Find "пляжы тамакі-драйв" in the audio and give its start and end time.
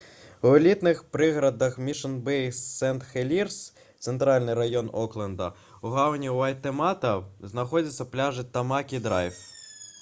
8.15-9.43